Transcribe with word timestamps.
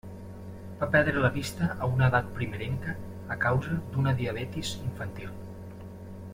Va 0.77 0.87
perdre 0.95 1.21
la 1.25 1.29
vista 1.35 1.67
a 1.75 1.89
una 1.97 2.07
edat 2.07 2.33
primerenca 2.39 2.95
a 3.37 3.39
causa 3.45 3.79
d'una 3.93 4.17
diabetis 4.23 4.73
infantil. 4.91 5.37